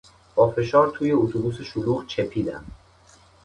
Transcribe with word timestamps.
با 0.35 0.51
فشار 0.51 0.89
توی 0.95 1.11
اتوبوس 1.11 1.61
شلوغ 1.61 2.07
چپیدم. 2.07 2.65